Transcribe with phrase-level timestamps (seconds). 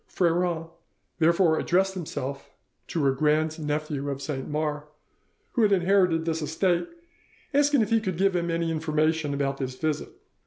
[0.07, 0.65] Freron
[1.19, 2.49] therefore addressed himself
[2.87, 4.85] to a grand nephew of Saint Mars,
[5.51, 6.87] who had inherited this estate,
[7.53, 10.09] asking if he could give him any information about this visit.